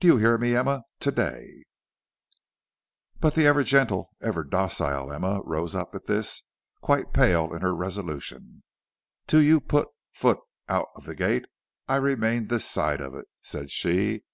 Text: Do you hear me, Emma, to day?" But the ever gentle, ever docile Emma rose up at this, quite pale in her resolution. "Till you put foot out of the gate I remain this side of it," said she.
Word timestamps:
Do 0.00 0.08
you 0.08 0.16
hear 0.16 0.38
me, 0.38 0.56
Emma, 0.56 0.82
to 0.98 1.12
day?" 1.12 1.62
But 3.20 3.36
the 3.36 3.46
ever 3.46 3.62
gentle, 3.62 4.10
ever 4.20 4.42
docile 4.42 5.12
Emma 5.12 5.40
rose 5.44 5.76
up 5.76 5.94
at 5.94 6.06
this, 6.06 6.42
quite 6.82 7.12
pale 7.12 7.54
in 7.54 7.60
her 7.62 7.76
resolution. 7.76 8.64
"Till 9.28 9.40
you 9.42 9.60
put 9.60 9.86
foot 10.10 10.38
out 10.68 10.88
of 10.96 11.04
the 11.04 11.14
gate 11.14 11.44
I 11.86 11.94
remain 11.94 12.48
this 12.48 12.64
side 12.68 13.00
of 13.00 13.14
it," 13.14 13.26
said 13.40 13.70
she. 13.70 14.24